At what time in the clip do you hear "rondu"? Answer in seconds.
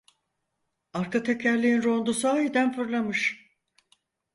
1.83-2.13